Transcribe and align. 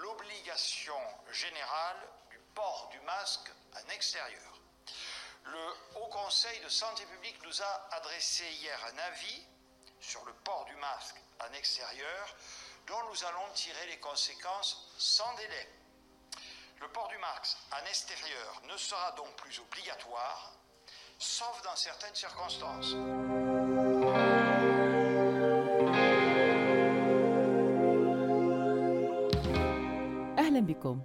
l'obligation 0.00 0.98
générale 1.30 2.08
du 2.30 2.38
port 2.54 2.88
du 2.90 3.00
masque 3.00 3.50
en 3.74 3.88
extérieur. 3.90 4.60
Le 5.44 6.00
Haut 6.00 6.08
Conseil 6.08 6.60
de 6.60 6.68
santé 6.68 7.04
publique 7.06 7.42
nous 7.44 7.62
a 7.62 7.88
adressé 7.92 8.44
hier 8.60 8.78
un 8.92 8.98
avis 8.98 9.46
sur 10.00 10.24
le 10.24 10.32
port 10.44 10.64
du 10.66 10.76
masque 10.76 11.16
en 11.40 11.52
extérieur 11.54 12.36
dont 12.86 13.02
nous 13.10 13.24
allons 13.24 13.52
tirer 13.54 13.86
les 13.86 13.98
conséquences 13.98 14.90
sans 14.98 15.34
délai. 15.34 15.68
Le 16.80 16.88
port 16.88 17.08
du 17.08 17.18
masque 17.18 17.56
en 17.72 17.84
extérieur 17.86 18.62
ne 18.64 18.76
sera 18.76 19.12
donc 19.12 19.34
plus 19.36 19.58
obligatoire, 19.58 20.52
sauf 21.18 21.62
dans 21.62 21.76
certaines 21.76 22.14
circonstances. 22.14 22.94
بكم. 30.68 31.00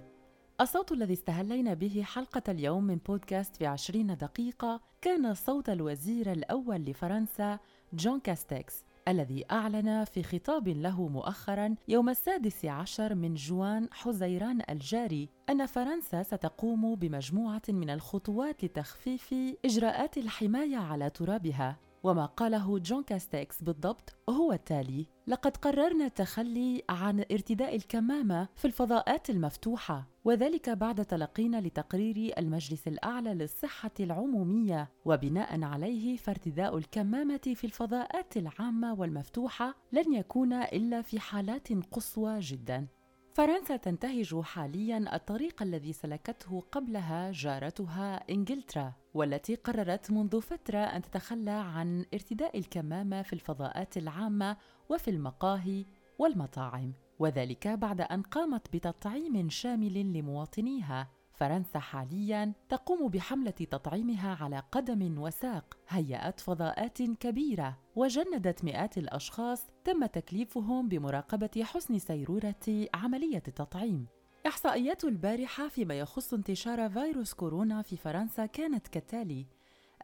الصوت 0.60 0.92
الذي 0.92 1.12
استهلينا 1.12 1.74
به 1.74 2.02
حلقة 2.02 2.42
اليوم 2.48 2.84
من 2.84 2.96
بودكاست 2.96 3.56
في 3.56 3.66
عشرين 3.66 4.16
دقيقة 4.16 4.80
كان 5.00 5.34
صوت 5.34 5.68
الوزير 5.68 6.32
الأول 6.32 6.76
لفرنسا 6.76 7.58
جون 7.92 8.20
كاستكس 8.20 8.84
الذي 9.08 9.44
أعلن 9.50 10.04
في 10.04 10.22
خطاب 10.22 10.68
له 10.68 11.08
مؤخرا 11.08 11.74
يوم 11.88 12.08
السادس 12.08 12.64
عشر 12.64 13.14
من 13.14 13.34
جوان 13.34 13.88
حزيران 13.92 14.62
الجاري 14.70 15.28
أن 15.50 15.66
فرنسا 15.66 16.22
ستقوم 16.22 16.94
بمجموعة 16.94 17.62
من 17.68 17.90
الخطوات 17.90 18.64
لتخفيف 18.64 19.34
إجراءات 19.64 20.18
الحماية 20.18 20.76
على 20.76 21.10
ترابها. 21.10 21.76
وما 22.04 22.26
قاله 22.26 22.78
جون 22.78 23.02
كاستكس 23.02 23.62
بالضبط 23.62 24.16
هو 24.30 24.52
التالي. 24.52 25.06
لقد 25.26 25.56
قررنا 25.56 26.04
التخلي 26.06 26.82
عن 26.88 27.20
ارتداء 27.32 27.76
الكمامة 27.76 28.48
في 28.56 28.64
الفضاءات 28.64 29.30
المفتوحة 29.30 30.08
وذلك 30.24 30.70
بعد 30.70 31.04
تلقينا 31.04 31.60
لتقرير 31.60 32.34
المجلس 32.38 32.88
الأعلى 32.88 33.34
للصحة 33.34 33.90
العمومية 34.00 34.90
وبناء 35.04 35.62
عليه 35.62 36.16
فارتداء 36.16 36.78
الكمامة 36.78 37.40
في 37.54 37.64
الفضاءات 37.64 38.36
العامة 38.36 38.94
والمفتوحة 38.94 39.74
لن 39.92 40.14
يكون 40.14 40.52
إلا 40.52 41.02
في 41.02 41.20
حالات 41.20 41.68
قصوى 41.72 42.40
جداً. 42.40 42.86
فرنسا 43.34 43.76
تنتهج 43.76 44.40
حاليا 44.40 45.14
الطريق 45.16 45.62
الذي 45.62 45.92
سلكته 45.92 46.60
قبلها 46.72 47.32
جارتها 47.32 48.30
إنجلترا 48.30 48.92
والتي 49.14 49.54
قررت 49.54 50.10
منذ 50.10 50.40
فترة 50.40 50.78
أن 50.78 51.02
تتخلى 51.02 51.50
عن 51.50 52.04
ارتداء 52.14 52.58
الكمامة 52.58 53.22
في 53.22 53.32
الفضاءات 53.32 53.96
العامة 53.96 54.56
وفي 54.88 55.10
المقاهي 55.10 55.84
والمطاعم 56.18 56.92
وذلك 57.18 57.68
بعد 57.68 58.00
أن 58.00 58.22
قامت 58.22 58.76
بتطعيم 58.76 59.48
شامل 59.48 60.12
لمواطنيها. 60.12 61.08
فرنسا 61.34 61.78
حاليا 61.78 62.52
تقوم 62.68 63.08
بحملة 63.08 63.50
تطعيمها 63.50 64.36
على 64.40 64.62
قدم 64.72 65.18
وساق. 65.18 65.76
هيأت 65.88 66.40
فضاءات 66.40 67.02
كبيرة 67.02 67.78
وجندت 67.96 68.64
مئات 68.64 68.98
الأشخاص 68.98 69.66
تم 69.84 70.06
تكليفهم 70.06 70.88
بمراقبة 70.88 71.64
حسن 71.64 71.98
سيرورة 71.98 72.86
عملية 72.94 73.42
التطعيم. 73.48 74.06
إحصائيات 74.46 75.04
البارحة 75.04 75.68
فيما 75.68 75.94
يخص 75.94 76.34
انتشار 76.34 76.90
فيروس 76.90 77.34
كورونا 77.34 77.82
في 77.82 77.96
فرنسا 77.96 78.46
كانت 78.46 78.88
كالتالي 78.88 79.46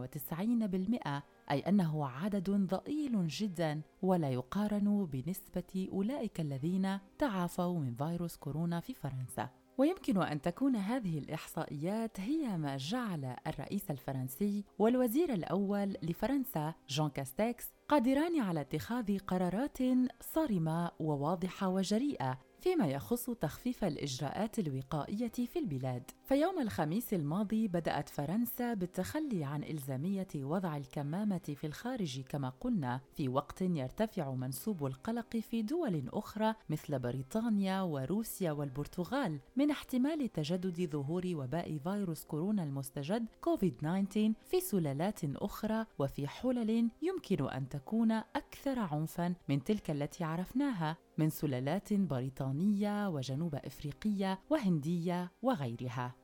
أي 1.50 1.60
أنه 1.60 2.06
عدد 2.06 2.50
ضئيل 2.50 3.26
جدا 3.26 3.82
ولا 4.02 4.30
يقارن 4.30 5.06
بنسبة 5.06 5.88
أولئك 5.92 6.40
الذين 6.40 6.98
تعافوا 7.18 7.78
من 7.78 7.94
فيروس 7.94 8.36
كورونا 8.36 8.80
في 8.80 8.94
فرنسا. 8.94 9.59
ويمكن 9.78 10.22
أن 10.22 10.40
تكون 10.40 10.76
هذه 10.76 11.18
الإحصائيات 11.18 12.20
هي 12.20 12.56
ما 12.56 12.76
جعل 12.76 13.36
الرئيس 13.46 13.90
الفرنسي 13.90 14.64
والوزير 14.78 15.32
الأول 15.32 15.96
لفرنسا 16.02 16.74
جون 16.88 17.10
كاستكس 17.10 17.66
قادران 17.88 18.40
على 18.40 18.60
اتخاذ 18.60 19.18
قرارات 19.18 19.78
صارمة 20.20 20.90
وواضحة 21.00 21.68
وجريئة 21.68 22.38
فيما 22.60 22.86
يخص 22.86 23.30
تخفيف 23.30 23.84
الإجراءات 23.84 24.58
الوقائية 24.58 25.28
في 25.28 25.58
البلاد. 25.58 26.10
فيوم 26.24 26.60
الخميس 26.60 27.14
الماضي 27.14 27.68
بدأت 27.68 28.08
فرنسا 28.08 28.74
بالتخلي 28.74 29.44
عن 29.44 29.64
إلزامية 29.64 30.28
وضع 30.36 30.76
الكمامة 30.76 31.54
في 31.56 31.66
الخارج 31.66 32.20
كما 32.20 32.48
قلنا 32.60 33.00
في 33.16 33.28
وقت 33.28 33.62
يرتفع 33.62 34.30
منسوب 34.34 34.86
القلق 34.86 35.36
في 35.36 35.62
دول 35.62 36.02
أخرى 36.12 36.54
مثل 36.70 36.98
بريطانيا 36.98 37.82
وروسيا 37.82 38.52
والبرتغال 38.52 39.38
من 39.56 39.70
احتمال 39.70 40.32
تجدد 40.32 40.90
ظهور 40.90 41.22
وباء 41.26 41.78
فيروس 41.78 42.24
كورونا 42.24 42.62
المستجد 42.62 43.26
كوفيد 43.40 43.76
19 43.76 44.32
في 44.50 44.60
سلالات 44.60 45.20
أخرى 45.24 45.86
وفي 45.98 46.28
حلل 46.28 46.90
يمكن 47.02 47.48
أن 47.48 47.68
تكون 47.68 48.12
أكثر 48.12 48.78
عنفا 48.78 49.34
من 49.48 49.64
تلك 49.64 49.90
التي 49.90 50.24
عرفناها. 50.24 50.96
من 51.20 51.30
سلالات 51.30 51.92
بريطانية 51.92 53.08
وجنوب 53.08 53.54
إفريقية 53.54 54.40
وهندية 54.50 55.32
وغيرها. 55.42 56.14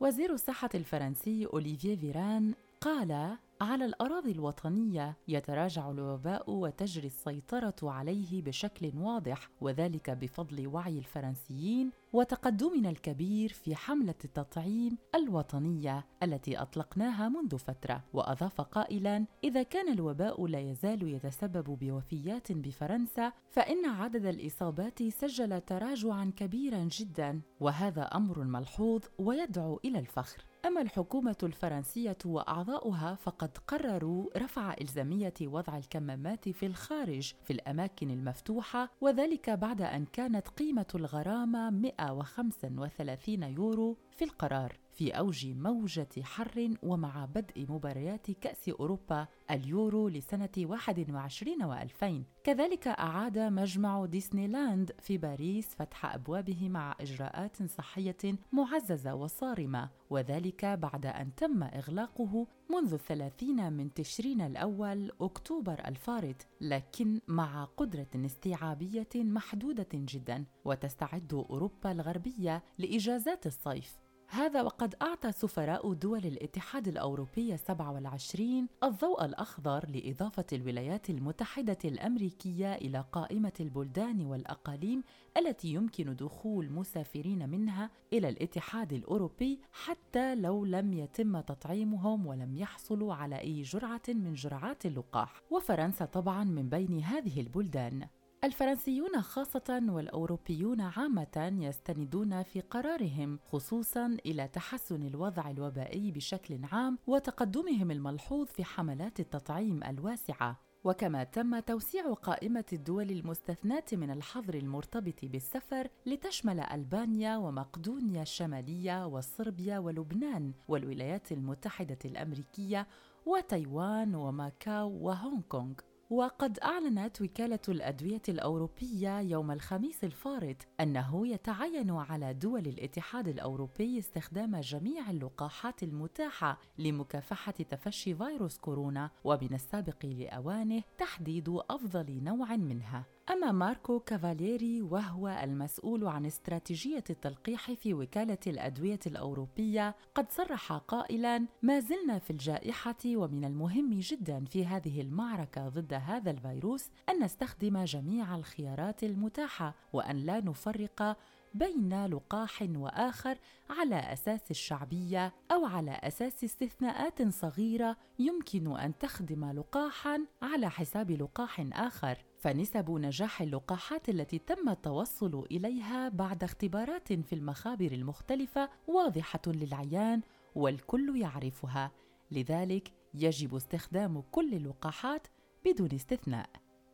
وزير 0.00 0.32
الصحة 0.32 0.68
الفرنسي 0.74 1.46
اوليفيه 1.46 1.96
فيران 1.96 2.54
قال 2.80 3.36
على 3.60 3.84
الأراضي 3.84 4.32
الوطنية 4.32 5.16
يتراجع 5.28 5.90
الوباء 5.90 6.50
وتجري 6.50 7.06
السيطرة 7.06 7.76
عليه 7.82 8.42
بشكل 8.42 8.92
واضح 8.96 9.50
وذلك 9.60 10.10
بفضل 10.10 10.66
وعي 10.66 10.98
الفرنسيين 10.98 11.90
وتقدمنا 12.16 12.90
الكبير 12.90 13.48
في 13.52 13.76
حملة 13.76 14.14
التطعيم 14.24 14.98
الوطنية 15.14 16.06
التي 16.22 16.58
أطلقناها 16.58 17.28
منذ 17.28 17.58
فترة 17.58 18.04
وأضاف 18.12 18.60
قائلا 18.60 19.26
إذا 19.44 19.62
كان 19.62 19.92
الوباء 19.92 20.46
لا 20.46 20.60
يزال 20.60 21.14
يتسبب 21.14 21.78
بوفيات 21.78 22.52
بفرنسا 22.52 23.32
فإن 23.50 23.86
عدد 23.86 24.26
الإصابات 24.26 25.02
سجل 25.02 25.60
تراجعا 25.60 26.32
كبيرا 26.36 26.88
جدا 26.92 27.40
وهذا 27.60 28.02
أمر 28.02 28.44
ملحوظ 28.44 29.02
ويدعو 29.18 29.80
إلى 29.84 29.98
الفخر. 29.98 30.44
أما 30.66 30.80
الحكومة 30.82 31.36
الفرنسية 31.42 32.18
وأعضاؤها 32.24 33.14
فقد 33.14 33.58
قرروا 33.66 34.26
رفع 34.36 34.74
إلزامية 34.80 35.34
وضع 35.42 35.76
الكمامات 35.76 36.48
في 36.48 36.66
الخارج 36.66 37.32
في 37.44 37.52
الأماكن 37.52 38.10
المفتوحة 38.10 38.90
وذلك 39.00 39.50
بعد 39.50 39.82
أن 39.82 40.04
كانت 40.04 40.48
قيمة 40.48 40.86
الغرامة 40.94 41.70
135 42.12 43.42
يورو 43.42 43.96
في 44.10 44.24
القرار. 44.24 44.85
في 44.96 45.10
أوج 45.10 45.46
موجة 45.46 46.08
حر 46.22 46.74
ومع 46.82 47.24
بدء 47.24 47.66
مباريات 47.68 48.30
كأس 48.30 48.68
أوروبا 48.68 49.26
اليورو 49.50 50.08
لسنة 50.08 50.48
21 50.58 51.74
و2000 51.74 52.22
كذلك 52.44 52.88
أعاد 52.88 53.38
مجمع 53.38 54.06
ديسني 54.06 54.46
لاند 54.46 54.92
في 54.98 55.18
باريس 55.18 55.74
فتح 55.74 56.14
أبوابه 56.14 56.68
مع 56.68 56.94
إجراءات 57.00 57.62
صحية 57.62 58.16
معززة 58.52 59.14
وصارمة 59.14 59.90
وذلك 60.10 60.64
بعد 60.64 61.06
أن 61.06 61.34
تم 61.34 61.62
إغلاقه 61.62 62.46
منذ 62.70 62.92
الثلاثين 62.92 63.72
من 63.72 63.94
تشرين 63.94 64.40
الأول 64.40 65.12
أكتوبر 65.20 65.82
الفارط 65.86 66.46
لكن 66.60 67.20
مع 67.28 67.64
قدرة 67.64 68.06
استيعابية 68.14 69.08
محدودة 69.14 69.88
جدا 69.94 70.44
وتستعد 70.64 71.34
أوروبا 71.34 71.92
الغربية 71.92 72.62
لإجازات 72.78 73.46
الصيف. 73.46 74.05
هذا 74.28 74.62
وقد 74.62 74.94
أعطى 75.02 75.32
سفراء 75.32 75.92
دول 75.92 76.26
الاتحاد 76.26 76.88
الأوروبي 76.88 77.56
27 77.56 78.68
الضوء 78.84 79.24
الأخضر 79.24 79.88
لإضافة 79.88 80.44
الولايات 80.52 81.10
المتحدة 81.10 81.78
الأمريكية 81.84 82.74
إلى 82.74 83.04
قائمة 83.12 83.52
البلدان 83.60 84.26
والأقاليم 84.26 85.02
التي 85.36 85.68
يمكن 85.68 86.16
دخول 86.16 86.72
مسافرين 86.72 87.48
منها 87.48 87.90
إلى 88.12 88.28
الاتحاد 88.28 88.92
الأوروبي 88.92 89.60
حتى 89.72 90.34
لو 90.34 90.64
لم 90.64 90.92
يتم 90.92 91.40
تطعيمهم 91.40 92.26
ولم 92.26 92.56
يحصلوا 92.56 93.14
على 93.14 93.40
أي 93.40 93.62
جرعة 93.62 94.02
من 94.08 94.34
جرعات 94.34 94.86
اللقاح. 94.86 95.42
وفرنسا 95.50 96.04
طبعا 96.04 96.44
من 96.44 96.68
بين 96.68 97.00
هذه 97.00 97.40
البلدان. 97.40 98.08
الفرنسيون 98.46 99.22
خاصة 99.22 99.82
والأوروبيون 99.88 100.80
عامة 100.80 101.58
يستندون 101.60 102.42
في 102.42 102.60
قرارهم 102.60 103.38
خصوصا 103.44 104.16
إلى 104.26 104.48
تحسن 104.48 105.02
الوضع 105.02 105.50
الوبائي 105.50 106.12
بشكل 106.12 106.58
عام 106.72 106.98
وتقدمهم 107.06 107.90
الملحوظ 107.90 108.46
في 108.46 108.64
حملات 108.64 109.20
التطعيم 109.20 109.84
الواسعة. 109.84 110.60
وكما 110.84 111.24
تم 111.24 111.58
توسيع 111.58 112.12
قائمة 112.12 112.64
الدول 112.72 113.10
المستثناة 113.10 113.84
من 113.92 114.10
الحظر 114.10 114.54
المرتبط 114.54 115.24
بالسفر 115.24 115.88
لتشمل 116.06 116.60
ألبانيا 116.60 117.36
ومقدونيا 117.36 118.22
الشمالية 118.22 119.06
وصربيا 119.06 119.78
ولبنان 119.78 120.52
والولايات 120.68 121.32
المتحدة 121.32 121.98
الأمريكية 122.04 122.86
وتايوان 123.26 124.14
وماكاو 124.14 124.90
وهونغ 124.90 125.40
كونغ. 125.48 125.74
وقد 126.10 126.58
أعلنت 126.58 127.22
وكالة 127.22 127.58
الأدوية 127.68 128.22
الأوروبية 128.28 129.20
يوم 129.20 129.50
الخميس 129.50 130.04
الفارط 130.04 130.56
أنه 130.80 131.28
يتعين 131.28 131.90
على 131.90 132.34
دول 132.34 132.66
الاتحاد 132.66 133.28
الأوروبي 133.28 133.98
استخدام 133.98 134.60
جميع 134.60 135.10
اللقاحات 135.10 135.82
المتاحة 135.82 136.60
لمكافحة 136.78 137.52
تفشي 137.52 138.14
فيروس 138.14 138.58
كورونا 138.58 139.10
ومن 139.24 139.54
السابق 139.54 140.06
لأوانه 140.06 140.82
تحديد 140.98 141.48
أفضل 141.70 142.24
نوع 142.24 142.56
منها. 142.56 143.15
أما 143.30 143.52
ماركو 143.52 144.00
كافاليري 144.00 144.82
وهو 144.82 145.28
المسؤول 145.28 146.06
عن 146.06 146.26
استراتيجية 146.26 147.04
التلقيح 147.10 147.72
في 147.72 147.94
وكالة 147.94 148.38
الأدوية 148.46 149.00
الأوروبية 149.06 149.94
قد 150.14 150.32
صرح 150.32 150.72
قائلاً: 150.72 151.46
ما 151.62 151.80
زلنا 151.80 152.18
في 152.18 152.30
الجائحة 152.30 152.96
ومن 153.06 153.44
المهم 153.44 153.90
جداً 153.98 154.44
في 154.44 154.66
هذه 154.66 155.00
المعركة 155.00 155.68
ضد 155.68 155.94
هذا 155.94 156.30
الفيروس 156.30 156.90
أن 157.08 157.24
نستخدم 157.24 157.84
جميع 157.84 158.36
الخيارات 158.36 159.04
المتاحة 159.04 159.74
وأن 159.92 160.16
لا 160.16 160.40
نفرق 160.40 161.16
بين 161.54 162.06
لقاح 162.06 162.62
وآخر 162.76 163.38
على 163.70 163.96
أساس 163.96 164.50
الشعبية 164.50 165.32
أو 165.50 165.66
على 165.66 165.90
أساس 165.90 166.44
استثناءات 166.44 167.28
صغيرة 167.28 167.96
يمكن 168.18 168.76
أن 168.76 168.98
تخدم 168.98 169.44
لقاحا 169.44 170.20
على 170.42 170.70
حساب 170.70 171.10
لقاح 171.10 171.66
آخر. 171.72 172.18
فنسب 172.38 172.90
نجاح 172.90 173.42
اللقاحات 173.42 174.08
التي 174.08 174.38
تم 174.38 174.68
التوصل 174.68 175.46
إليها 175.50 176.08
بعد 176.08 176.44
اختبارات 176.44 177.12
في 177.12 177.32
المخابر 177.32 177.92
المختلفة 177.92 178.68
واضحة 178.88 179.42
للعيان 179.46 180.20
والكل 180.54 181.20
يعرفها. 181.20 181.90
لذلك 182.30 182.92
يجب 183.14 183.54
استخدام 183.54 184.20
كل 184.20 184.54
اللقاحات 184.54 185.26
بدون 185.64 185.92
استثناء. 185.92 186.50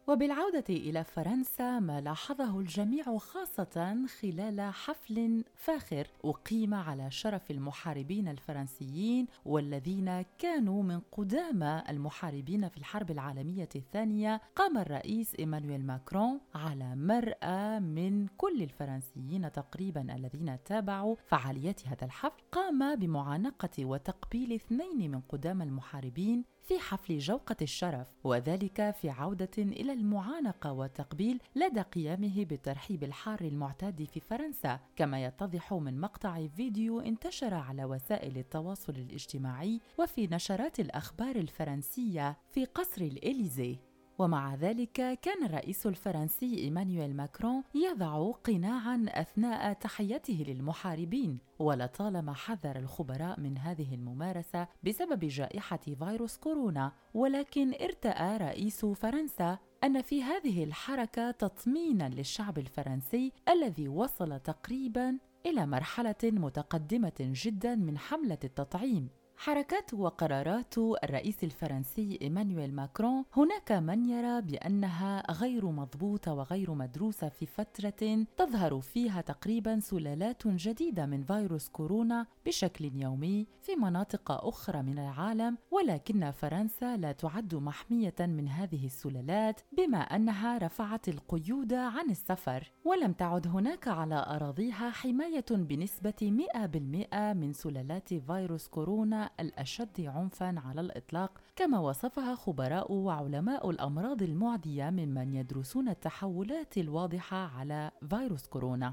وبالعودة 0.07 0.65
إلى 0.69 1.05
فرنسا 1.05 1.79
ما 1.79 2.01
لاحظه 2.01 2.61
الجميع 2.61 3.19
خاصة 3.19 4.07
خلال 4.21 4.61
حفل 4.61 5.45
فاخر 5.55 6.07
أقيم 6.25 6.75
على 6.75 7.11
شرف 7.11 7.51
المحاربين 7.51 8.29
الفرنسيين 8.29 9.27
والذين 9.45 10.25
كانوا 10.39 10.83
من 10.83 11.01
قدامى 11.13 11.83
المحاربين 11.89 12.69
في 12.69 12.77
الحرب 12.79 13.11
العالمية 13.11 13.69
الثانية 13.77 14.41
قام 14.57 14.79
الرئيس 14.79 15.35
إيمانويل 15.39 15.87
ماكرون 15.87 16.41
على 16.55 16.97
مرأى 16.97 17.81
من 17.81 18.27
كل 18.27 18.63
الفرنسيين 18.63 19.53
تقريبا 19.53 20.15
الذين 20.15 20.59
تابعوا 20.65 21.17
فعاليات 21.27 21.87
هذا 21.89 22.05
الحفل. 22.05 22.43
قام 22.53 22.95
بمعانقة 22.95 23.85
وتقبيل 23.85 24.53
اثنين 24.53 25.11
من 25.11 25.21
قدامى 25.21 25.65
المحاربين 25.65 26.45
في 26.63 26.79
حفل 26.79 27.19
جوقة 27.19 27.57
الشرف 27.63 28.07
وذلك 28.25 28.91
في 29.01 29.11
عودة 29.11 29.51
إلى 29.59 29.93
المعانقة 29.93 30.73
والتقبيل 30.73 31.41
لدى 31.57 31.81
قيامه 31.81 32.45
بالترحيب 32.45 33.05
الحار 33.05 33.41
المعتاد 33.41 34.05
في 34.05 34.21
فرنسا 34.21 34.81
كما 34.97 35.25
يتضح 35.25 35.73
من 35.75 36.01
مقطع 36.01 36.47
فيديو 36.57 37.01
انتشر 37.01 37.55
على 37.55 37.85
وسائل 37.85 38.39
التواصل 38.39 38.93
الاجتماعي 38.93 39.81
وفي 39.99 40.27
نشرات 40.27 40.81
الأخبار 40.81 41.37
الفرنسية 41.37 42.39
في 42.53 42.65
قصر 42.65 43.03
الإليزيه. 43.03 43.92
ومع 44.23 44.55
ذلك 44.55 45.19
كان 45.23 45.45
الرئيس 45.45 45.87
الفرنسي 45.87 46.59
إيمانويل 46.59 47.17
ماكرون 47.17 47.63
يضع 47.75 48.31
قناعا 48.31 49.07
أثناء 49.09 49.73
تحيته 49.73 50.45
للمحاربين 50.49 51.39
ولطالما 51.59 52.33
حذر 52.33 52.77
الخبراء 52.77 53.41
من 53.41 53.59
هذه 53.59 53.95
الممارسة 53.95 54.69
بسبب 54.83 55.19
جائحة 55.25 55.81
فيروس 55.99 56.37
كورونا 56.37 56.93
ولكن 57.15 57.75
ارتأى 57.83 58.37
رئيس 58.37 58.85
فرنسا 58.85 59.59
أن 59.85 60.03
في 60.03 60.23
هذه 60.23 60.65
الحركة 60.65 61.31
تطمينا 61.31 62.09
للشعب 62.09 62.59
الفرنسي 62.59 63.33
الذي 63.49 63.89
وصل 63.89 64.41
تقريبا 64.41 65.19
إلى 65.47 65.67
مرحلة 65.67 66.23
متقدمة 66.25 67.13
جدا 67.21 67.75
من 67.75 67.99
حملة 67.99 68.39
التطعيم. 68.45 69.09
حركات 69.37 69.95
وقرارات 69.95 70.79
الرئيس 70.79 71.45
الفرنسي 71.45 72.19
إيمانويل 72.23 72.75
ماكرون. 72.75 73.25
هناك 73.37 73.73
من 73.73 74.05
يرى 74.09 74.41
بأنها 74.41 75.33
غير 75.33 75.67
مضبوطة 75.67 76.33
وغير 76.35 76.75
مدروسة 76.75 77.29
في 77.29 77.47
فترة 77.47 78.25
تظهر 78.37 78.81
فيها 78.81 79.21
تقريبا 79.21 79.81
سلالات 79.81 80.47
جديدة 80.49 81.07
من 81.07 81.23
فيروس 81.25 81.69
كورونا 81.69 82.27
بشكل 82.47 82.91
يومي 82.95 83.47
في 83.63 83.77
مناطق 83.77 84.33
أخرى 84.47 84.83
من 84.83 84.99
العالم 84.99 85.59
ولكن 85.71 86.31
فرنسا 86.31 86.97
لا 86.97 87.13
تعد 87.13 87.55
محمية 87.55 88.15
من 88.21 88.49
هذه 88.49 88.87
السلالات 88.87 89.61
بما 89.73 89.99
أنها 89.99 90.59
رفعت 90.59 91.09
القيود 91.09 91.73
عن 91.75 92.11
السفر. 92.11 92.73
ولم 92.85 93.13
تعد 93.13 93.47
هناك 93.47 93.89
على 93.89 94.25
أراضيها 94.29 94.91
حماية 94.91 95.45
بنسبة 95.51 96.13
100% 96.23 97.33
من 97.33 97.53
سلالات 97.53 98.15
فيروس 98.15 98.69
كورونا 98.69 99.31
الاشد 99.41 100.01
عنفا 100.01 100.55
على 100.67 100.81
الاطلاق 100.81 101.31
كما 101.57 101.79
وصفها 101.79 102.35
خبراء 102.35 102.93
وعلماء 102.93 103.71
الامراض 103.71 104.23
المعديه 104.23 104.91
ممن 104.91 105.35
يدرسون 105.35 105.89
التحولات 105.89 106.79
الواضحه 106.79 107.51
على 107.59 107.91
فيروس 108.11 108.47
كورونا 108.47 108.93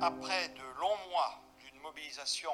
Après 0.00 0.48
de 0.60 0.66
longs 0.80 1.00
mois 1.10 1.32
d'une 1.60 1.80
mobilisation 1.82 2.50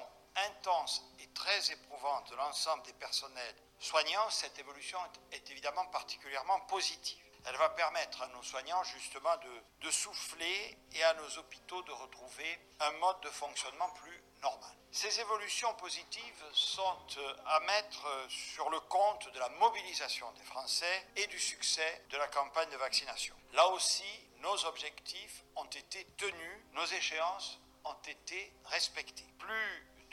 intense 0.51 1.05
et 1.21 1.29
très 1.35 1.73
éprouvante 1.73 2.31
de 2.31 2.37
l'ensemble 2.37 2.83
des 2.85 2.93
personnels 2.95 3.55
soignants, 3.79 4.29
cette 4.31 4.59
évolution 4.59 4.99
est 5.33 5.51
évidemment 5.51 5.87
particulièrement 5.93 6.61
positive. 6.69 7.24
Elle 7.47 7.57
va 7.57 7.69
permettre 7.71 8.23
à 8.23 8.29
nos 8.29 8.43
soignants 8.43 8.83
justement 8.85 9.37
de, 9.83 9.91
souffler 9.91 10.77
et 10.93 11.05
à 11.05 11.15
nos 11.15 11.39
hôpitaux 11.39 11.83
de 11.83 11.93
retrouver 11.93 12.59
un 12.81 12.91
mode 12.93 13.21
de 13.21 13.29
fonctionnement 13.29 13.89
plus 13.91 14.23
normal. 14.43 14.75
Ces 14.91 15.21
évolutions 15.21 15.73
positives 15.75 16.45
sont 16.53 16.97
euh, 17.19 17.35
à 17.47 17.61
mettre 17.61 18.07
euh, 18.07 18.27
sur 18.29 18.71
le 18.71 18.81
compte 18.81 19.31
de 19.33 19.39
la 19.39 19.49
mobilisation 19.51 20.31
des 20.33 20.45
Français 20.45 21.07
et 21.17 21.27
du 21.27 21.39
succès 21.39 22.05
de 22.11 22.17
la 22.17 22.29
campagne 22.29 22.71
de 22.71 22.77
vaccination. 22.77 23.35
Là 23.53 23.69
aussi, 23.69 24.05
nos 24.41 24.65
objectifs 24.67 25.43
ont 25.57 25.65
été 25.65 26.07
tenus, 26.17 26.61
nos 26.73 26.87
échéances 26.87 27.59
ont 27.85 27.97
été 28.07 28.53
respectées. 28.67 29.27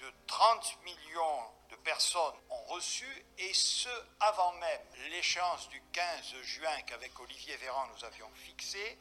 De 0.01 0.13
30 0.27 0.83
millions 0.83 1.43
de 1.69 1.75
personnes 1.77 2.35
ont 2.49 2.63
reçu, 2.73 3.07
et 3.37 3.53
ce, 3.53 3.89
avant 4.19 4.51
même 4.53 4.81
l'échéance 5.09 5.69
du 5.69 5.81
15 5.93 6.41
juin 6.41 6.81
qu'avec 6.87 7.17
Olivier 7.19 7.55
Véran 7.57 7.87
nous 7.95 8.03
avions 8.03 8.29
fixé, 8.35 8.97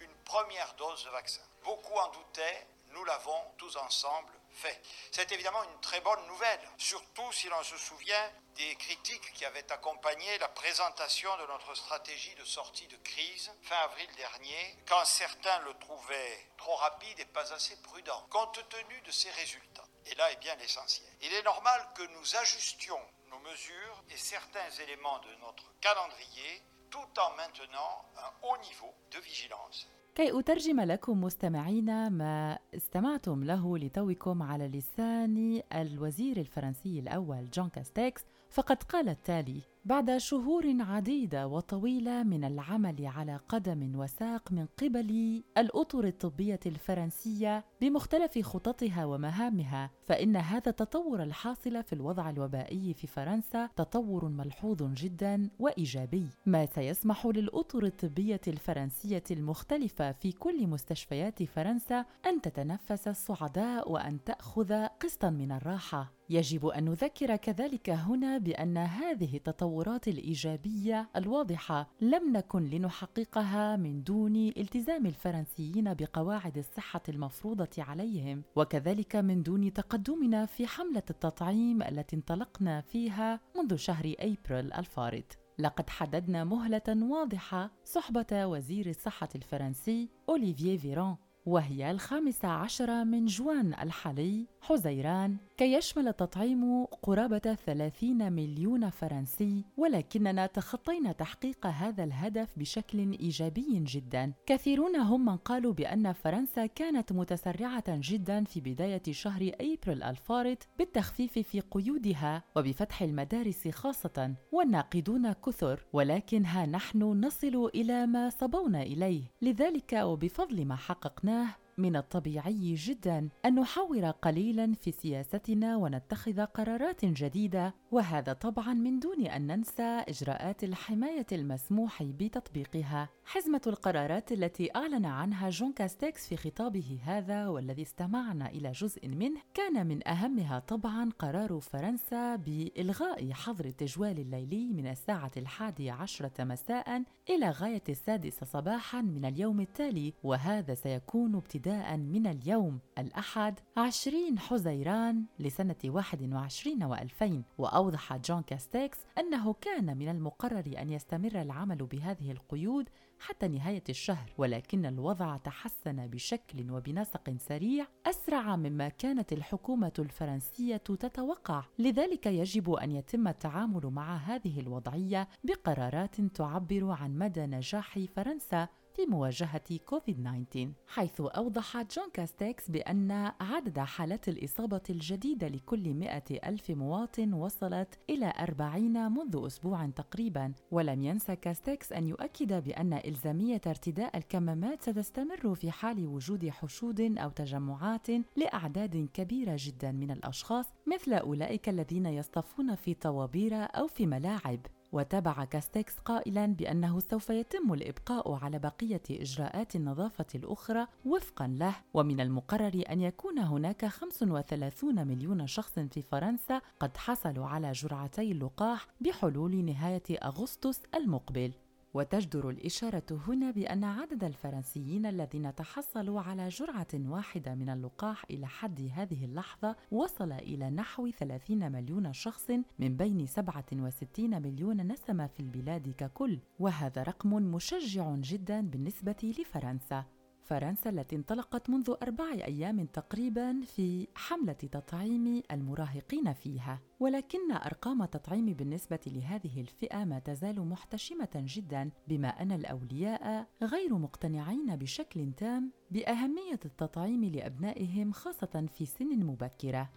une 0.00 0.14
première 0.24 0.74
dose 0.74 1.04
de 1.04 1.10
vaccin. 1.10 1.42
Beaucoup 1.64 1.94
en 1.94 2.08
doutaient, 2.08 2.66
nous 2.90 3.04
l'avons 3.04 3.40
tous 3.56 3.76
ensemble 3.76 4.32
fait. 4.52 4.80
C'est 5.10 5.32
évidemment 5.32 5.62
une 5.64 5.80
très 5.80 6.00
bonne 6.00 6.26
nouvelle, 6.26 6.60
surtout 6.76 7.32
si 7.32 7.48
l'on 7.48 7.62
se 7.62 7.76
souvient 7.76 8.30
des 8.54 8.74
critiques 8.76 9.32
qui 9.32 9.44
avaient 9.44 9.70
accompagné 9.72 10.38
la 10.38 10.48
présentation 10.48 11.34
de 11.38 11.46
notre 11.46 11.74
stratégie 11.74 12.34
de 12.34 12.44
sortie 12.44 12.86
de 12.86 12.96
crise 12.98 13.50
fin 13.62 13.76
avril 13.76 14.08
dernier, 14.16 14.76
quand 14.86 15.04
certains 15.04 15.58
le 15.60 15.74
trouvaient 15.78 16.46
trop 16.58 16.76
rapide 16.76 17.18
et 17.20 17.24
pas 17.24 17.52
assez 17.52 17.76
prudent. 17.82 18.26
Compte 18.30 18.68
tenu 18.68 19.00
de 19.00 19.10
ces 19.10 19.30
résultats, 19.30 19.84
et 20.05 20.15
là 20.15 20.31
est 20.31 20.39
bien 20.39 20.55
l'essentiel, 20.55 21.09
il 21.21 21.33
est 21.33 21.43
normal 21.43 21.79
que 21.95 22.03
nous 22.15 22.27
ajustions 22.43 23.03
nos 23.31 23.39
mesures 23.39 23.97
et 24.11 24.17
certains 24.17 24.69
éléments 24.83 25.19
de 25.19 25.31
notre 25.45 25.67
calendrier 25.81 26.51
tout 26.89 27.11
en 27.25 27.29
maintenant 27.35 27.93
un 28.25 28.31
haut 28.45 28.57
niveau 28.69 28.93
de 29.11 29.19
vigilance. 29.19 29.87
كي 30.15 30.39
أترجم 30.39 30.79
لكم 30.81 31.21
مستمعينا 31.21 32.09
ما 32.09 32.59
استمعتم 32.75 33.43
له 33.43 33.77
لتوكم 33.77 34.43
على 34.43 34.67
لسان 34.67 35.63
الوزير 35.73 36.37
الفرنسي 36.37 36.99
الأول 36.99 37.49
جون 37.49 37.69
كاستيكس 37.69 38.21
فقد 38.49 38.83
قال 38.83 39.09
التالي 39.09 39.61
بعد 39.84 40.16
شهور 40.16 40.76
عديدة 40.80 41.46
وطويلة 41.46 42.22
من 42.22 42.44
العمل 42.44 43.06
على 43.06 43.40
قدم 43.48 43.98
وساق 43.98 44.52
من 44.52 44.66
قبل 44.78 45.42
الأطر 45.58 46.04
الطبية 46.04 46.60
الفرنسية 46.66 47.64
بمختلف 47.80 48.38
خططها 48.38 49.04
ومهامها 49.04 49.90
فإن 50.06 50.36
هذا 50.36 50.68
التطور 50.68 51.22
الحاصل 51.22 51.82
في 51.82 51.92
الوضع 51.92 52.30
الوبائي 52.30 52.94
في 52.94 53.06
فرنسا 53.06 53.68
تطور 53.76 54.28
ملحوظ 54.28 54.82
جدا 54.82 55.50
وإيجابي. 55.58 56.26
ما 56.46 56.66
سيسمح 56.66 57.26
للأطر 57.26 57.84
الطبية 57.84 58.40
الفرنسية 58.48 59.24
المختلفة 59.30 60.12
في 60.12 60.32
كل 60.32 60.66
مستشفيات 60.66 61.42
فرنسا 61.42 62.04
أن 62.26 62.40
تتنفس 62.40 63.08
الصعداء 63.08 63.92
وأن 63.92 64.24
تأخذ 64.24 64.86
قسطا 64.86 65.30
من 65.30 65.52
الراحة. 65.52 66.12
يجب 66.30 66.66
أن 66.66 66.84
نذكر 66.84 67.36
كذلك 67.36 67.90
هنا 67.90 68.38
بأن 68.38 68.76
هذه 68.76 69.36
التطورات 69.36 69.71
الإيجابية 70.08 71.08
الواضحة 71.16 71.90
لم 72.00 72.32
نكن 72.32 72.64
لنحققها 72.64 73.76
من 73.76 74.02
دون 74.02 74.36
التزام 74.36 75.06
الفرنسيين 75.06 75.94
بقواعد 75.94 76.58
الصحة 76.58 77.02
المفروضة 77.08 77.68
عليهم 77.78 78.42
وكذلك 78.56 79.16
من 79.16 79.42
دون 79.42 79.72
تقدمنا 79.72 80.46
في 80.46 80.66
حملة 80.66 81.02
التطعيم 81.10 81.82
التي 81.82 82.16
انطلقنا 82.16 82.80
فيها 82.80 83.40
منذ 83.56 83.76
شهر 83.76 84.14
أبريل 84.18 84.72
الفارط 84.72 85.38
لقد 85.58 85.90
حددنا 85.90 86.44
مهلة 86.44 86.82
واضحة 86.88 87.70
صحبة 87.84 88.46
وزير 88.46 88.86
الصحة 88.90 89.28
الفرنسي 89.34 90.08
أوليفييه 90.28 90.78
فيران 90.78 91.16
وهي 91.46 91.90
الخامسة 91.90 92.48
عشر 92.48 93.04
من 93.04 93.26
جوان 93.26 93.74
الحالي 93.74 94.46
حزيران 94.60 95.36
كي 95.56 95.72
يشمل 95.72 96.08
التطعيم 96.08 96.84
قرابة 96.84 97.38
30 97.38 98.32
مليون 98.32 98.90
فرنسي 98.90 99.64
ولكننا 99.76 100.46
تخطينا 100.46 101.12
تحقيق 101.12 101.66
هذا 101.66 102.04
الهدف 102.04 102.48
بشكل 102.56 102.98
إيجابي 102.98 103.84
جدا. 103.86 104.32
كثيرون 104.46 104.96
هم 104.96 105.24
من 105.24 105.36
قالوا 105.36 105.72
بأن 105.72 106.12
فرنسا 106.12 106.66
كانت 106.66 107.12
متسرعة 107.12 107.84
جدا 107.88 108.44
في 108.44 108.60
بداية 108.60 109.02
شهر 109.10 109.50
أبريل 109.60 110.02
الفارط 110.02 110.68
بالتخفيف 110.78 111.38
في 111.38 111.60
قيودها 111.60 112.44
وبفتح 112.56 113.02
المدارس 113.02 113.68
خاصة 113.68 114.34
والناقدون 114.52 115.32
كثر. 115.32 115.84
ولكن 115.92 116.44
ها 116.44 116.66
نحن 116.66 117.02
نصل 117.02 117.70
إلى 117.74 118.06
ما 118.06 118.30
صبونا 118.30 118.82
إليه. 118.82 119.22
لذلك 119.42 119.92
وبفضل 119.92 120.64
ما 120.64 120.76
حققناه 120.76 121.48
من 121.82 121.96
الطبيعي 121.96 122.74
جدا 122.74 123.28
أن 123.44 123.54
نحور 123.54 124.06
قليلا 124.10 124.72
في 124.74 124.92
سياستنا 124.92 125.76
ونتخذ 125.76 126.40
قرارات 126.44 127.04
جديدة 127.04 127.74
وهذا 127.90 128.32
طبعا 128.32 128.74
من 128.74 128.98
دون 128.98 129.26
أن 129.26 129.46
ننسى 129.46 129.82
إجراءات 130.08 130.64
الحماية 130.64 131.26
المسموح 131.32 132.02
بتطبيقها. 132.02 133.08
حزمة 133.24 133.60
القرارات 133.66 134.32
التي 134.32 134.76
أعلن 134.76 135.06
عنها 135.06 135.50
جون 135.50 135.72
كاستكس 135.72 136.28
في 136.28 136.36
خطابه 136.36 136.98
هذا 137.04 137.48
والذي 137.48 137.82
استمعنا 137.82 138.46
إلى 138.50 138.72
جزء 138.72 139.08
منه 139.08 139.40
كان 139.54 139.86
من 139.86 140.08
أهمها 140.08 140.58
طبعا 140.58 141.10
قرار 141.18 141.60
فرنسا 141.60 142.36
بإلغاء 142.36 143.32
حظر 143.32 143.64
التجوال 143.64 144.18
الليلي 144.18 144.72
من 144.72 144.86
الساعة 144.86 145.30
الحادية 145.36 145.92
عشرة 145.92 146.44
مساء 146.44 147.02
إلى 147.30 147.50
غاية 147.50 147.82
السادسه 147.88 148.46
صباحا 148.46 149.00
من 149.00 149.24
اليوم 149.24 149.60
التالي 149.60 150.14
وهذا 150.22 150.74
سيكون 150.74 151.34
ابتداء 151.34 151.96
من 151.96 152.26
اليوم 152.26 152.78
الأحد 152.98 153.60
20 153.76 154.38
حزيران 154.38 155.24
لسنة 155.38 155.76
21 155.84 156.96
و2000 156.96 157.32
وأوضح 157.58 158.16
جون 158.16 158.42
كاستيكس 158.42 158.98
أنه 159.18 159.52
كان 159.52 159.96
من 159.96 160.08
المقرر 160.08 160.74
أن 160.78 160.90
يستمر 160.90 161.42
العمل 161.42 161.76
بهذه 161.76 162.32
القيود 162.32 162.88
حتى 163.22 163.48
نهاية 163.48 163.84
الشهر 163.88 164.32
ولكن 164.38 164.86
الوضع 164.86 165.36
تحسن 165.36 166.06
بشكل 166.06 166.70
وبنسق 166.70 167.36
سريع. 167.38 167.86
أسرع 168.06 168.56
مما 168.56 168.88
كانت 168.88 169.32
الحكومة 169.32 169.92
الفرنسية 169.98 170.76
تتوقع. 170.76 171.64
لذلك 171.78 172.26
يجب 172.26 172.70
أن 172.70 172.90
يتم 172.90 173.28
التعامل 173.28 173.86
مع 173.86 174.16
هذه 174.16 174.60
الوضعية 174.60 175.28
بقرارات 175.44 176.20
تعبر 176.20 176.90
عن 176.90 177.18
مدى 177.18 177.46
نجاح 177.46 177.98
فرنسا. 178.16 178.68
في 178.96 179.06
مواجهة 179.06 179.78
كوفيد-19 179.86 180.58
حيث 180.86 181.20
أوضح 181.20 181.76
جون 181.76 182.10
كاستيكس 182.14 182.70
بأن 182.70 183.32
عدد 183.40 183.78
حالات 183.78 184.28
الإصابة 184.28 184.80
الجديدة 184.90 185.48
لكل 185.48 185.94
مئة 185.94 186.48
ألف 186.48 186.70
مواطن 186.70 187.32
وصلت 187.32 187.98
إلى 188.10 188.32
40 188.38 189.12
منذ 189.12 189.46
أسبوع 189.46 189.86
تقريبا. 189.86 190.52
ولم 190.70 191.02
ينسى 191.02 191.36
كاستيكس 191.36 191.92
أن 191.92 192.08
يؤكد 192.08 192.64
بأن 192.64 192.92
إلزامية 192.92 193.60
ارتداء 193.66 194.16
الكمامات 194.16 194.82
ستستمر 194.82 195.54
في 195.54 195.70
حال 195.70 196.06
وجود 196.06 196.48
حشود 196.48 197.00
أو 197.00 197.30
تجمعات 197.30 198.06
لأعداد 198.36 199.08
كبيرة 199.14 199.56
جدا 199.58 199.92
من 199.92 200.10
الأشخاص 200.10 200.66
مثل 200.86 201.12
أولئك 201.12 201.68
الذين 201.68 202.06
يصطفون 202.06 202.74
في 202.74 202.94
طوابير 202.94 203.54
أو 203.54 203.86
في 203.86 204.06
ملاعب. 204.06 204.60
وتابع 204.92 205.44
كاستكس 205.44 205.98
قائلا 205.98 206.46
بأنه 206.46 207.00
سوف 207.00 207.30
يتم 207.30 207.72
الإبقاء 207.72 208.32
على 208.32 208.58
بقية 208.58 209.02
إجراءات 209.10 209.76
النظافة 209.76 210.26
الأخرى 210.34 210.86
وفقا 211.06 211.46
له. 211.46 211.74
ومن 211.94 212.20
المقرر 212.20 212.84
أن 212.90 213.00
يكون 213.00 213.38
هناك 213.38 213.86
35 213.86 215.06
مليون 215.08 215.46
شخص 215.46 215.78
في 215.78 216.02
فرنسا 216.02 216.60
قد 216.80 216.96
حصلوا 216.96 217.46
على 217.46 217.72
جرعتي 217.72 218.32
اللقاح 218.32 218.86
بحلول 219.00 219.64
نهاية 219.64 220.02
أغسطس 220.10 220.80
المقبل. 220.94 221.52
وتجدر 221.94 222.50
الإشارة 222.50 223.04
هنا 223.10 223.50
بأن 223.50 223.84
عدد 223.84 224.24
الفرنسيين 224.24 225.06
الذين 225.06 225.54
تحصلوا 225.54 226.20
على 226.20 226.48
جرعة 226.48 226.88
واحدة 226.94 227.54
من 227.54 227.68
اللقاح 227.68 228.24
إلى 228.30 228.46
حد 228.46 228.90
هذه 228.94 229.24
اللحظة 229.24 229.76
وصل 229.90 230.32
إلى 230.32 230.70
نحو 230.70 231.10
30 231.10 231.72
مليون 231.72 232.12
شخص 232.12 232.50
من 232.78 232.96
بين 232.96 233.26
67 233.26 234.42
مليون 234.42 234.92
نسمة 234.92 235.26
في 235.26 235.40
البلاد 235.40 235.94
ككل، 235.98 236.38
وهذا 236.58 237.02
رقم 237.02 237.30
مشجع 237.30 238.14
جدا 238.16 238.60
بالنسبة 238.60 239.34
لفرنسا. 239.38 240.04
فرنسا 240.42 240.90
التي 240.90 241.16
انطلقت 241.16 241.70
منذ 241.70 241.94
أربع 242.02 242.32
أيام 242.32 242.86
تقريبا 242.86 243.60
في 243.60 244.08
حملة 244.14 244.52
تطعيم 244.52 245.42
المراهقين 245.50 246.32
فيها. 246.32 246.80
ولكن 247.00 247.52
أرقام 247.52 248.02
التطعيم 248.02 248.46
بالنسبة 248.46 249.00
لهذه 249.06 249.60
الفئة 249.60 250.04
ما 250.04 250.18
تزال 250.18 250.68
محتشمة 250.68 251.30
جدا 251.34 251.90
بما 252.08 252.28
أن 252.28 252.52
الأولياء 252.52 253.46
غير 253.62 253.94
مقتنعين 253.94 254.76
بشكل 254.76 255.32
تام 255.32 255.72
بأهمية 255.90 256.60
التطعيم 256.64 257.24
لأبنائهم 257.24 258.12
خاصة 258.12 258.66
في 258.76 258.86
سن 258.86 259.24
مبكرة. 259.26 259.90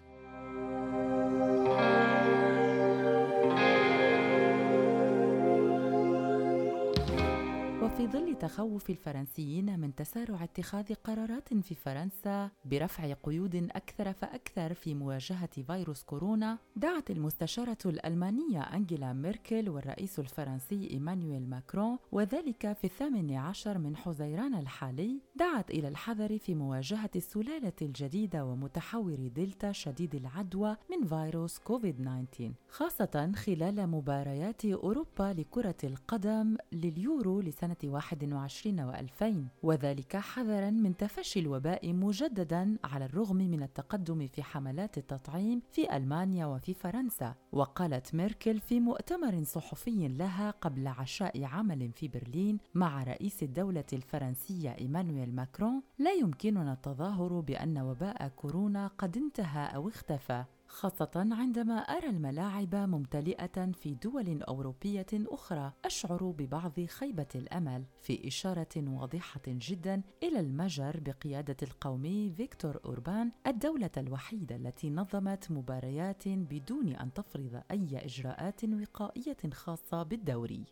وفي 7.96 8.08
ظل 8.08 8.36
تخوف 8.36 8.90
الفرنسيين 8.90 9.80
من 9.80 9.96
تسارع 9.96 10.44
اتخاذ 10.44 10.94
قرارات 10.94 11.54
في 11.54 11.76
فرنسا 11.76 12.50
برفع 12.66 13.14
قيود 13.14 13.56
أكثر 13.56 14.14
فأكثر 14.14 14.74
في 14.74 14.94
مواجهة 14.94 15.50
فيروس 15.68 16.04
كورونا 16.04 16.58
دعت 16.76 17.12
المستشارة 17.12 17.78
الألمانية 17.86 18.62
أنجيلا 18.62 19.14
ميركل 19.14 19.70
والرئيس 19.70 20.20
الفرنسي 20.20 20.90
إيمانويل 20.92 21.50
ماكرون 21.50 21.98
وذلك 22.12 22.74
في 22.74 22.84
الثامن 22.84 23.34
عشر 23.34 23.78
من 23.78 23.96
حزيران 23.96 24.56
الحالي 24.56 25.22
دعت 25.36 25.70
إلى 25.70 25.88
الحذر 25.88 26.38
في 26.38 26.56
مواجهة 26.56 27.12
السلالة 27.16 27.74
الجديدة 27.82 28.46
ومتحور 28.46 29.28
دلتا 29.36 29.72
شديد 29.72 30.16
العدوى 30.16 30.78
من 30.92 31.08
فيروس 31.08 31.60
كوفيد 31.60 31.96
19 32.02 32.54
خاصة 32.70 33.32
خلال 33.36 33.88
مباريات 33.88 34.66
أوروبا 34.66 35.34
لكرة 35.38 35.76
القدم 35.84 36.58
لليورو 36.72 37.42
لسنة 37.42 37.76
21 37.88 38.92
و2000 38.92 39.34
وذلك 39.64 40.18
حذرا 40.18 40.70
من 40.70 40.98
تفشي 40.98 41.40
الوباء 41.40 41.94
مجددا 41.94 42.78
على 42.84 43.06
الرغم 43.06 43.36
من 43.36 43.64
التقدم 43.64 44.28
في 44.28 44.44
حملات 44.44 44.98
التطعيم 44.98 45.62
في 45.72 45.98
ألمانيا 45.98 46.46
وفي 46.46 46.74
فرنسا. 46.74 47.36
وقالت 47.52 48.16
ميركل 48.16 48.60
في 48.60 48.80
مؤتمر 48.80 49.44
صحفي 49.44 50.08
لها 50.08 50.52
قبل 50.52 50.88
عشاء 50.88 51.44
عمل 51.44 51.92
في 51.92 52.08
برلين 52.08 52.58
مع 52.76 53.04
رئيس 53.04 53.44
الدولة 53.44 53.86
الفرنسية 53.94 54.76
إيمانويل 54.80 55.36
ماكرون 55.36 55.82
لا 56.00 56.12
يمكننا 56.14 56.74
التظاهر 56.74 57.40
بأن 57.40 57.78
وباء 57.78 58.28
كورونا 58.28 58.88
قد 58.88 59.18
انتهى 59.18 59.76
أو 59.76 59.88
اختفى. 59.88 60.44
خاصة 60.76 61.12
عندما 61.16 61.74
أرى 61.74 62.10
الملاعب 62.10 62.76
ممتلئة 62.76 63.72
في 63.72 63.96
دول 63.96 64.42
أوروبية 64.44 65.06
أخرى 65.14 65.74
أشعر 65.86 66.24
ببعض 66.24 66.80
خيبة 66.86 67.28
الأمل 67.36 67.86
في 68.02 68.28
إشارة 68.28 68.68
واضحة 68.78 69.42
جدا 69.48 70.02
إلى 70.24 70.40
المجر 70.40 71.00
بقيادة 71.00 71.58
القومي 71.64 72.34
فيكتور 72.38 72.80
أوربان 72.86 73.32
الدولة 73.48 73.92
الوحيدة 73.98 74.56
التي 74.56 74.90
نظمت 74.90 75.52
مباريات 75.52 76.28
بدون 76.28 76.96
أن 76.96 77.14
تفرض 77.14 77.62
أي 77.72 78.06
إجراءات 78.06 78.64
وقائية 78.66 79.50
خاصة 79.54 80.04
بالدوري. 80.04 80.66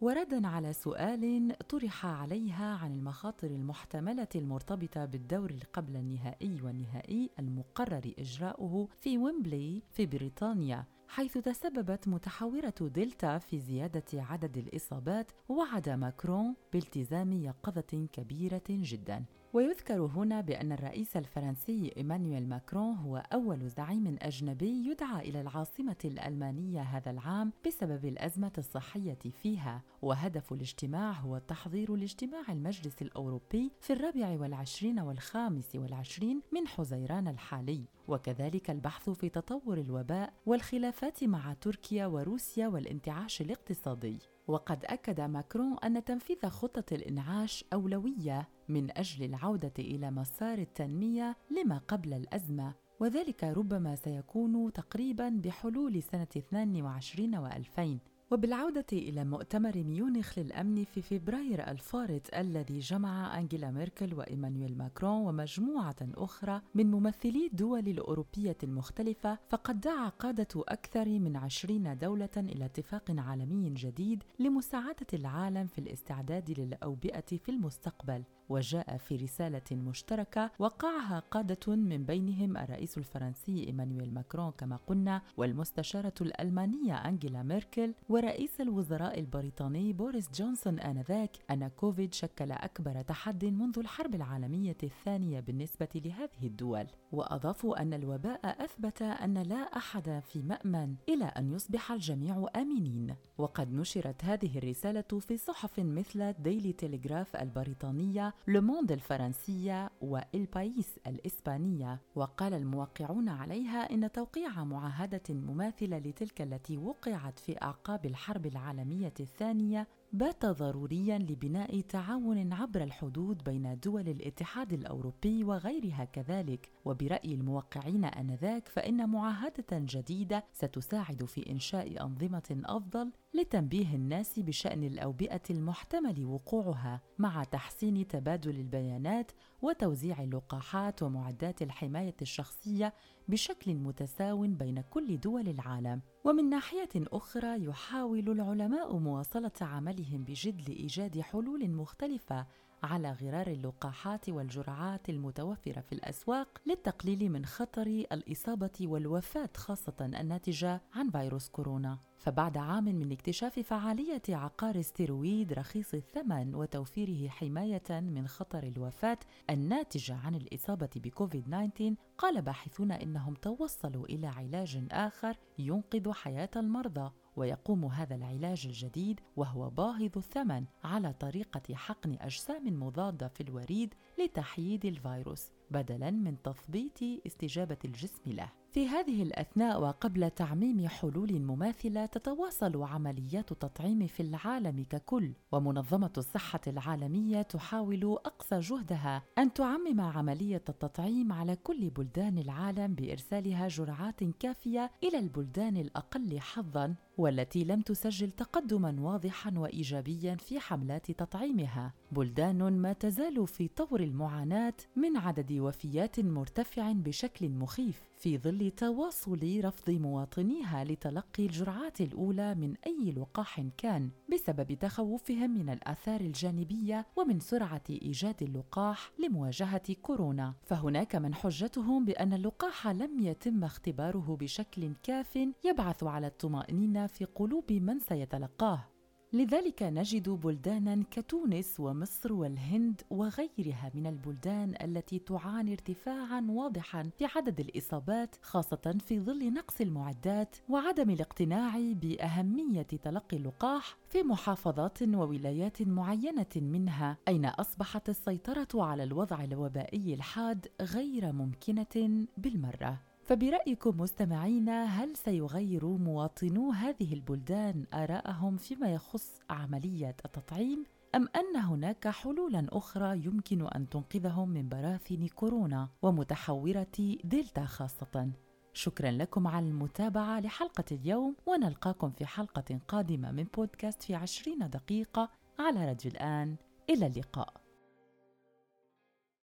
وردا 0.00 0.46
على 0.46 0.72
سؤال 0.72 1.56
طرح 1.68 2.06
عليها 2.06 2.74
عن 2.74 2.94
المخاطر 2.94 3.46
المحتملة 3.46 4.28
المرتبطة 4.34 5.04
بالدور 5.04 5.54
قبل 5.72 5.96
النهائي 5.96 6.62
والنهائي 6.62 7.30
المقرر 7.38 8.14
إجراؤه 8.18 8.88
في 9.00 9.18
ويمبلي 9.18 9.82
في 9.90 10.06
بريطانيا 10.06 10.84
حيث 11.08 11.38
تسببت 11.38 12.08
متحورة 12.08 12.74
دلتا 12.80 13.38
في 13.38 13.58
زيادة 13.58 14.04
عدد 14.12 14.56
الإصابات 14.56 15.32
وعد 15.48 15.88
ماكرون 15.88 16.54
بالتزام 16.72 17.32
يقظة 17.32 18.08
كبيرة 18.12 18.62
جدا. 18.68 19.24
ويذكر 19.54 20.00
هنا 20.00 20.40
بأن 20.40 20.72
الرئيس 20.72 21.16
الفرنسي 21.16 21.92
إيمانويل 21.96 22.48
ماكرون 22.48 22.94
هو 22.94 23.16
أول 23.16 23.68
زعيم 23.68 24.16
أجنبي 24.22 24.88
يدعى 24.90 25.28
إلى 25.28 25.40
العاصمة 25.40 25.96
الألمانية 26.04 26.80
هذا 26.80 27.10
العام 27.10 27.52
بسبب 27.66 28.04
الأزمة 28.04 28.52
الصحية 28.58 29.18
فيها. 29.42 29.82
وهدف 30.02 30.52
الاجتماع 30.52 31.12
هو 31.12 31.38
تحضير 31.38 31.96
لاجتماع 31.96 32.42
المجلس 32.48 33.02
الأوروبي 33.02 33.72
في 33.80 33.92
الرابع 33.92 34.40
والعشرين 34.40 35.00
والخامس 35.00 35.74
والعشرين 35.74 36.40
من 36.52 36.66
حزيران 36.66 37.28
الحالي. 37.28 37.84
وكذلك 38.08 38.70
البحث 38.70 39.10
في 39.10 39.28
تطور 39.28 39.78
الوباء 39.78 40.32
والخلافات 40.46 41.24
مع 41.24 41.52
تركيا 41.52 42.06
وروسيا 42.06 42.68
والانتعاش 42.68 43.40
الاقتصادي. 43.40 44.33
وقد 44.46 44.84
أكد 44.84 45.20
ماكرون 45.20 45.76
أن 45.84 46.04
تنفيذ 46.04 46.46
خطة 46.48 46.94
الإنعاش 46.94 47.64
أولوية 47.72 48.48
من 48.68 48.98
أجل 48.98 49.24
العودة 49.24 49.72
إلى 49.78 50.10
مسار 50.10 50.58
التنمية 50.58 51.36
لما 51.50 51.78
قبل 51.88 52.12
الأزمة 52.12 52.74
وذلك 53.00 53.44
ربما 53.44 53.94
سيكون 53.94 54.72
تقريبا 54.72 55.28
بحلول 55.28 56.02
سنة 56.02 56.26
22 56.36 57.48
و2000 57.48 58.13
وبالعودة 58.30 58.86
إلى 58.92 59.24
مؤتمر 59.24 59.76
ميونخ 59.76 60.38
للأمن 60.38 60.84
في 60.84 61.02
فبراير 61.02 61.70
الفارط 61.70 62.34
الذي 62.34 62.78
جمع 62.78 63.38
أنجيلا 63.38 63.70
ميركل 63.70 64.14
وإيمانويل 64.14 64.78
ماكرون 64.78 65.26
ومجموعة 65.26 65.96
أخرى 66.02 66.62
من 66.74 66.90
ممثلي 66.90 67.46
الدول 67.46 67.88
الأوروبية 67.88 68.56
المختلفة 68.62 69.38
فقد 69.48 69.80
دعا 69.80 70.08
قادة 70.08 70.48
أكثر 70.56 71.08
من 71.08 71.36
عشرين 71.36 71.98
دولة 71.98 72.28
إلى 72.36 72.64
اتفاق 72.64 73.10
عالمي 73.18 73.70
جديد 73.70 74.22
لمساعدة 74.38 75.06
العالم 75.14 75.66
في 75.66 75.78
الاستعداد 75.78 76.60
للأوبئة 76.60 77.36
في 77.36 77.48
المستقبل. 77.48 78.24
وجاء 78.48 78.96
في 78.96 79.16
رسالة 79.16 79.62
مشتركة 79.72 80.50
وقعها 80.58 81.22
قادة 81.30 81.76
من 81.76 82.04
بينهم 82.04 82.56
الرئيس 82.56 82.98
الفرنسي 82.98 83.66
إيمانويل 83.66 84.14
ماكرون 84.14 84.50
كما 84.50 84.76
قلنا 84.86 85.22
والمستشارة 85.36 86.14
الألمانية 86.20 86.94
أنجيلا 86.94 87.42
ميركل 87.42 87.94
ورئيس 88.08 88.60
الوزراء 88.60 89.20
البريطاني 89.20 89.92
بوريس 89.92 90.30
جونسون 90.34 90.78
آنذاك. 90.80 91.36
أن 91.50 91.68
كوفيد 91.68 92.14
شكل 92.14 92.52
أكبر 92.52 93.00
تحد 93.02 93.44
منذ 93.44 93.78
الحرب 93.78 94.14
العالمية 94.14 94.76
الثانية 94.82 95.40
بالنسبة 95.40 95.88
لهذه 95.94 96.46
الدول. 96.46 96.86
وأضافوا 97.14 97.82
أن 97.82 97.94
الوباء 97.94 98.64
أثبت 98.64 99.02
أن 99.02 99.38
لا 99.38 99.56
أحد 99.56 100.22
في 100.32 100.42
مأمن 100.42 100.94
إلى 101.08 101.24
أن 101.24 101.52
يصبح 101.54 101.92
الجميع 101.92 102.46
آمنين. 102.56 103.14
وقد 103.38 103.72
نشرت 103.72 104.24
هذه 104.24 104.58
الرسالة 104.58 105.20
في 105.20 105.36
صحف 105.36 105.78
مثل 105.78 106.32
ديلي 106.32 106.72
تيليغراف 106.72 107.36
البريطانية 107.36 108.34
لوموند 108.48 108.92
الفرنسية 108.92 109.90
والبايس 110.00 110.98
الإسبانية. 111.06 112.00
وقال 112.14 112.54
الموقعون 112.54 113.28
عليها 113.28 113.92
إن 113.92 114.12
توقيع 114.12 114.64
معاهدة 114.64 115.22
مماثلة 115.30 115.98
لتلك 115.98 116.42
التي 116.42 116.76
وقعت 116.76 117.38
في 117.38 117.62
أعقاب 117.62 118.06
الحرب 118.06 118.46
العالمية 118.46 119.14
الثانية 119.20 119.86
بات 120.14 120.46
ضروريا 120.46 121.18
لبناء 121.18 121.80
تعاون 121.80 122.52
عبر 122.52 122.82
الحدود 122.82 123.44
بين 123.44 123.78
دول 123.84 124.08
الاتحاد 124.08 124.72
الأوروبي 124.72 125.44
وغيرها 125.44 126.04
كذلك. 126.04 126.70
وبرأي 126.84 127.34
الموقعين 127.34 128.04
آنذاك 128.04 128.68
فإن 128.68 129.08
معاهدة 129.08 129.66
جديدة 129.72 130.44
ستساعد 130.52 131.24
في 131.24 131.50
إنشاء 131.50 132.02
أنظمة 132.04 132.62
أفضل 132.64 133.12
لتنبيه 133.34 133.94
الناس 133.94 134.38
بشأن 134.38 134.84
الأوبئة 134.84 135.42
المحتمل 135.50 136.24
وقوعها 136.24 137.00
مع 137.18 137.44
تحسين 137.44 138.06
تبادل 138.08 138.50
البيانات 138.50 139.32
وتوزيع 139.62 140.22
اللقاحات 140.22 141.02
ومعدات 141.02 141.62
الحماية 141.62 142.14
الشخصية 142.22 142.94
بشكل 143.28 143.74
متساو 143.74 144.40
بين 144.46 144.80
كل 144.80 145.20
دول 145.20 145.48
العالم. 145.48 146.02
ومن 146.24 146.50
ناحية 146.50 146.88
أخرى 146.96 147.64
يحاول 147.64 148.30
العلماء 148.30 148.96
مواصلة 148.96 149.52
عملهم 149.60 150.24
بجد 150.24 150.68
لايجاد 150.68 151.20
حلول 151.20 151.70
مختلفة 151.70 152.46
على 152.84 153.12
غرار 153.12 153.46
اللقاحات 153.46 154.28
والجرعات 154.28 155.08
المتوفرة 155.08 155.80
في 155.80 155.92
الأسواق 155.92 156.60
للتقليل 156.66 157.30
من 157.30 157.44
خطر 157.44 157.86
الإصابة 157.86 158.70
والوفاة 158.80 159.48
خاصة 159.56 159.94
الناتجه 160.00 160.80
عن 160.94 161.10
فيروس 161.10 161.48
كورونا. 161.48 161.98
فبعد 162.18 162.56
عام 162.56 162.84
من 162.84 163.12
اكتشاف 163.12 163.58
فعالية 163.58 164.22
عقار 164.28 164.82
ستيرويد 164.82 165.52
رخيص 165.52 165.94
الثمن 165.94 166.54
وتوفيره 166.54 167.28
حماية 167.28 167.90
من 167.90 168.28
خطر 168.28 168.62
الوفاة 168.62 169.18
الناتجة 169.50 170.14
عن 170.14 170.34
الإصابة 170.34 170.90
بكوفيد 170.96 171.44
19 171.44 171.94
قال 172.18 172.42
باحثون 172.42 172.92
إنهم 172.92 173.34
توصلوا 173.34 174.04
إلى 174.04 174.26
علاج 174.26 174.86
آخر 174.90 175.36
ينقذ 175.58 176.12
حياة 176.12 176.50
المرضى. 176.56 177.10
ويقوم 177.36 177.84
هذا 177.84 178.14
العلاج 178.14 178.66
الجديد 178.66 179.20
وهو 179.36 179.70
باهظ 179.70 180.10
الثمن 180.16 180.64
على 180.84 181.12
طريقة 181.12 181.74
حقن 181.74 182.16
أجسام 182.20 182.82
مضادة 182.82 183.28
في 183.28 183.40
الوريد 183.42 183.94
لتحييد 184.18 184.84
الفيروس 184.84 185.50
بدلا 185.70 186.10
من 186.10 186.42
تثبيط 186.42 186.98
استجابة 187.26 187.78
الجسم 187.84 188.22
له. 188.26 188.48
في 188.74 188.88
هذه 188.88 189.22
الأثناء 189.22 189.80
وقبل 189.82 190.30
تعميم 190.30 190.88
حلول 190.88 191.40
مماثلة 191.40 192.06
تتواصل 192.06 192.82
عمليات 192.82 193.52
التطعيم 193.52 194.06
في 194.06 194.20
العالم 194.20 194.84
ككل 194.90 195.32
ومنظمة 195.52 196.12
الصحة 196.18 196.60
العالمية 196.66 197.42
تحاول 197.42 198.18
أقصى 198.24 198.60
جهدها 198.60 199.22
أن 199.38 199.52
تعمم 199.52 200.00
عملية 200.00 200.62
التطعيم 200.68 201.32
على 201.32 201.56
كل 201.56 201.90
بلدان 201.90 202.38
العالم 202.38 202.94
بإرسالها 202.94 203.68
جرعات 203.68 204.24
كافية 204.24 204.90
إلى 205.04 205.18
البلدان 205.18 205.76
الأقل 205.76 206.40
حظا 206.40 206.94
والتي 207.18 207.64
لم 207.64 207.80
تسجل 207.80 208.30
تقدما 208.30 208.96
واضحا 209.00 209.52
وإيجابيا 209.58 210.34
في 210.34 210.60
حملات 210.60 211.10
تطعيمها. 211.10 211.92
بلدان 212.12 212.78
ما 212.78 212.92
تزال 212.92 213.46
في 213.46 213.68
طور 213.68 214.00
المعاناة 214.00 214.74
من 214.96 215.16
عدد 215.16 215.52
وفيات 215.52 216.20
مرتفع 216.20 216.92
بشكل 216.92 217.48
مخيف. 217.48 218.02
في 218.16 218.38
ظل 218.38 218.70
تواصل 218.70 219.60
رفض 219.64 219.90
مواطنيها 219.90 220.84
لتلقي 220.84 221.46
الجرعات 221.46 222.00
الأولى 222.00 222.54
من 222.54 222.74
أي 222.86 223.12
لقاح 223.12 223.64
كان 223.78 224.10
بسبب 224.32 224.72
تخوفهم 224.72 225.50
من 225.50 225.70
الآثار 225.70 226.20
الجانبية 226.20 227.06
ومن 227.16 227.40
سرعة 227.40 227.82
إيجاد 227.90 228.42
اللقاح 228.42 229.10
لمواجهة 229.18 229.94
كورونا. 230.02 230.54
فهناك 230.62 231.16
من 231.16 231.34
حجتهم 231.34 232.04
بأن 232.04 232.32
اللقاح 232.32 232.88
لم 232.88 233.20
يتم 233.20 233.64
اختباره 233.64 234.36
بشكل 234.40 234.92
كاف 235.02 235.38
يبعث 235.64 236.04
على 236.04 236.26
الطمأنينة 236.26 237.03
في 237.06 237.24
قلوب 237.24 237.72
من 237.72 237.98
سيتلقاه. 237.98 238.94
لذلك 239.34 239.82
نجد 239.82 240.28
بلدانا 240.28 241.04
كتونس 241.10 241.80
ومصر 241.80 242.32
والهند 242.32 243.02
وغيرها 243.10 243.90
من 243.94 244.06
البلدان 244.06 244.74
التي 244.82 245.18
تعاني 245.18 245.72
ارتفاعا 245.72 246.46
واضحا 246.48 247.10
في 247.18 247.24
عدد 247.36 247.60
الإصابات 247.60 248.36
خاصة 248.42 248.96
في 249.06 249.20
ظل 249.20 249.52
نقص 249.52 249.80
المعدات 249.80 250.56
وعدم 250.68 251.10
الاقتناع 251.10 251.78
بأهمية 251.78 252.82
تلقي 252.82 253.36
اللقاح 253.36 253.96
في 254.08 254.22
محافظات 254.22 255.02
وولايات 255.02 255.82
معينة 255.82 256.46
منها 256.56 257.16
أين 257.28 257.46
أصبحت 257.46 258.08
السيطرة 258.08 258.68
على 258.74 259.02
الوضع 259.02 259.44
الوبائي 259.44 260.14
الحاد 260.14 260.66
غير 260.80 261.32
ممكنة 261.32 262.26
بالمرة. 262.36 263.13
فبرأيكم 263.24 264.00
مستمعينا 264.00 264.84
هل 264.84 265.16
سيغير 265.16 265.86
مواطنو 265.86 266.70
هذه 266.70 267.12
البلدان 267.14 267.86
آراءهم 267.94 268.56
فيما 268.56 268.94
يخص 268.94 269.40
عملية 269.50 270.16
التطعيم؟ 270.24 270.84
أم 271.14 271.28
أن 271.36 271.56
هناك 271.56 272.08
حلولا 272.08 272.66
أخرى 272.72 273.24
يمكن 273.24 273.66
أن 273.66 273.88
تنقذهم 273.88 274.48
من 274.48 274.68
براثن 274.68 275.26
كورونا 275.26 275.88
ومتحورة 276.02 277.16
دلتا 277.24 277.64
خاصة؟ 277.64 278.30
شكرا 278.72 279.10
لكم 279.10 279.46
على 279.46 279.68
المتابعة 279.68 280.40
لحلقة 280.40 280.84
اليوم 280.92 281.36
ونلقاكم 281.46 282.10
في 282.10 282.26
حلقة 282.26 282.80
قادمة 282.88 283.30
من 283.30 283.44
بودكاست 283.44 284.02
في 284.02 284.14
عشرين 284.14 284.70
دقيقة 284.70 285.30
على 285.58 285.86
راديو 285.86 286.10
الآن 286.10 286.56
إلى 286.90 287.06
اللقاء 287.06 287.63